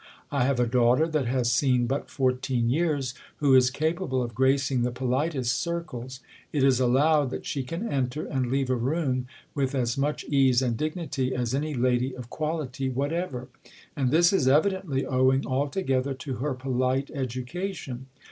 I 0.31 0.45
have 0.45 0.59
a 0.59 0.65
daughter 0.65 1.07
that 1.07 1.27
ha^ 1.27 1.45
seen 1.45 1.85
but 1.85 2.09
fourteen 2.09 2.71
years, 2.71 3.13
who 3.35 3.53
is 3.53 3.69
capable 3.69 4.23
of 4.23 4.33
gracing 4.33 4.81
the 4.81 4.89
politest 4.89 5.55
circles; 5.59 6.21
It 6.51 6.63
is 6.63 6.79
allowed 6.79 7.29
that 7.29 7.45
she 7.45 7.61
can 7.61 7.87
enter, 7.87 8.25
and 8.25 8.47
leave 8.49 8.71
a 8.71 8.75
room, 8.75 9.27
with 9.53 9.75
as 9.75 9.99
much 9.99 10.23
ease 10.23 10.63
and 10.63 10.75
dignity 10.75 11.35
as 11.35 11.53
any 11.53 11.75
lady 11.75 12.15
of 12.15 12.31
quality 12.31 12.89
whatever.. 12.89 13.49
And 13.95 14.09
this 14.09 14.33
is 14.33 14.47
evidently 14.47 15.05
owing 15.05 15.45
alto 15.45 15.83
gether 15.83 16.15
to 16.15 16.33
her 16.37 16.55
polite 16.55 17.11
education. 17.13 18.07